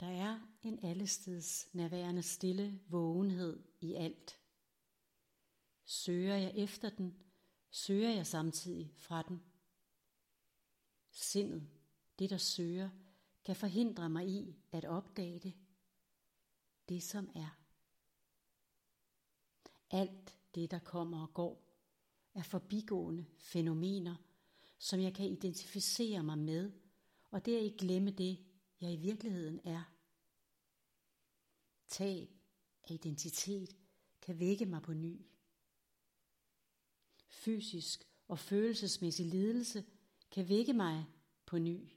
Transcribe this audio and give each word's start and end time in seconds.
Der 0.00 0.06
er 0.06 0.40
en 0.62 0.84
allesteds 0.84 1.74
nærværende 1.74 2.22
stille 2.22 2.80
vågenhed 2.88 3.62
i 3.80 3.94
alt. 3.94 4.40
Søger 5.84 6.36
jeg 6.36 6.52
efter 6.56 6.90
den, 6.90 7.22
søger 7.70 8.10
jeg 8.10 8.26
samtidig 8.26 8.94
fra 8.96 9.22
den. 9.22 9.42
Sindet, 11.10 11.70
det 12.18 12.30
der 12.30 12.36
søger, 12.36 12.90
kan 13.44 13.56
forhindre 13.56 14.10
mig 14.10 14.28
i 14.28 14.56
at 14.72 14.84
opdage 14.84 15.38
det, 15.38 15.54
det 16.88 17.02
som 17.02 17.30
er. 17.34 17.58
Alt 19.90 20.38
det, 20.54 20.70
der 20.70 20.78
kommer 20.78 21.22
og 21.22 21.34
går, 21.34 21.64
er 22.34 22.42
forbigående 22.42 23.26
fænomener, 23.38 24.16
som 24.78 25.00
jeg 25.00 25.14
kan 25.14 25.26
identificere 25.26 26.22
mig 26.22 26.38
med, 26.38 26.72
og 27.30 27.44
det 27.44 27.54
er 27.54 27.60
ikke 27.60 27.78
glemme 27.78 28.10
det, 28.10 28.46
jeg 28.80 28.92
i 28.92 28.96
virkeligheden 28.96 29.60
er. 29.64 29.99
Tab 31.90 32.28
af 32.82 32.94
identitet 32.94 33.76
kan 34.22 34.38
vække 34.38 34.66
mig 34.66 34.82
på 34.82 34.92
ny. 34.92 35.26
Fysisk 37.28 38.08
og 38.28 38.38
følelsesmæssig 38.38 39.26
lidelse 39.26 39.84
kan 40.30 40.48
vække 40.48 40.72
mig 40.72 41.06
på 41.46 41.58
ny. 41.58 41.88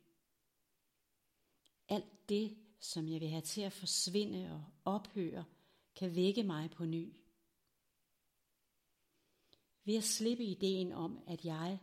Alt 1.90 2.30
det, 2.30 2.58
som 2.80 3.08
jeg 3.08 3.22
vil 3.22 3.30
have 3.30 3.42
til 3.42 3.62
at 3.62 3.74
forsvinde 3.74 4.52
og 4.52 4.66
ophøre, 4.86 5.46
kan 5.96 6.16
vække 6.16 6.44
mig 6.44 6.72
på 6.72 6.86
ny. 6.86 7.14
Ved 9.84 9.96
at 9.96 10.04
slippe 10.04 10.44
ideen 10.44 10.92
om, 10.92 11.24
at 11.28 11.46
jeg 11.46 11.80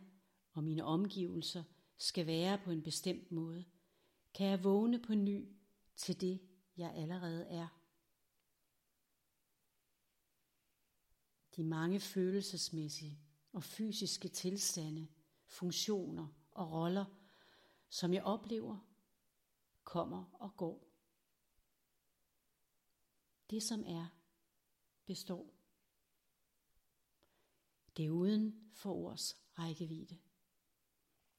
og 0.53 0.63
mine 0.63 0.83
omgivelser 0.83 1.63
skal 1.97 2.27
være 2.27 2.57
på 2.57 2.71
en 2.71 2.83
bestemt 2.83 3.31
måde, 3.31 3.65
kan 4.33 4.47
jeg 4.47 4.63
vågne 4.63 5.01
på 5.01 5.15
ny 5.15 5.49
til 5.95 6.21
det, 6.21 6.41
jeg 6.77 6.93
allerede 6.95 7.45
er. 7.45 7.80
De 11.55 11.63
mange 11.63 11.99
følelsesmæssige 11.99 13.19
og 13.53 13.63
fysiske 13.63 14.27
tilstande, 14.27 15.07
funktioner 15.45 16.27
og 16.51 16.71
roller, 16.71 17.05
som 17.89 18.13
jeg 18.13 18.23
oplever, 18.23 18.77
kommer 19.83 20.23
og 20.33 20.57
går. 20.57 20.87
Det 23.49 23.63
som 23.63 23.83
er, 23.87 24.07
består. 25.05 25.53
Det 27.97 28.05
er 28.05 28.09
uden 28.09 28.69
for 28.73 28.93
ords 28.93 29.37
rækkevidde. 29.59 30.17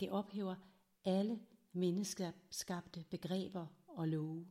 Det 0.00 0.10
ophæver 0.10 0.56
alle 1.04 1.46
menneskeskabte 1.72 3.04
begreber 3.10 3.66
og 3.86 4.08
love. 4.08 4.50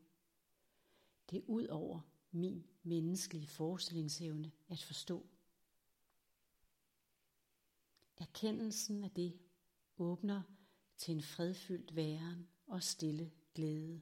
Det 1.30 1.38
er 1.38 1.44
ud 1.48 1.68
over 1.68 2.02
min 2.32 2.68
menneskelige 2.84 3.48
forestillingsevne 3.48 4.52
at 4.68 4.84
forstå. 4.84 5.31
Erkendelsen 8.42 9.04
af 9.04 9.12
det 9.12 9.40
åbner 9.98 10.42
til 10.98 11.16
en 11.16 11.22
fredfyldt 11.22 11.96
væren 11.96 12.48
og 12.68 12.84
stille 12.84 13.32
glæde. 13.56 14.02